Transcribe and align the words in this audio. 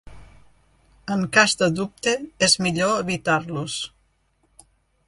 En 1.15 1.21
cas 1.35 1.53
de 1.63 1.69
dubte 1.81 2.15
és 2.49 2.57
millor 2.69 3.05
evitar-los. 3.07 3.79